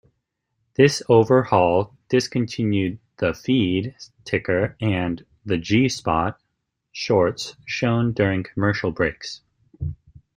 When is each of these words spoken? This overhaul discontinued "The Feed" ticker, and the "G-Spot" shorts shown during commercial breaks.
This 0.77 1.03
overhaul 1.09 1.95
discontinued 2.09 2.97
"The 3.17 3.35
Feed" 3.35 3.93
ticker, 4.25 4.75
and 4.81 5.23
the 5.45 5.59
"G-Spot" 5.59 6.41
shorts 6.91 7.55
shown 7.67 8.11
during 8.11 8.41
commercial 8.43 8.89
breaks. 8.89 9.41